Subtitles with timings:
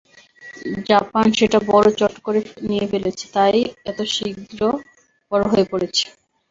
[0.89, 3.57] Japan সেটা বড় চট করে নিয়ে ফেলেছে, তাই
[3.85, 4.59] এত শীঘ্র
[5.31, 6.05] বড় হয়ে পড়েছে।